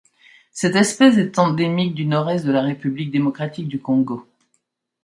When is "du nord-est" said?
1.93-2.43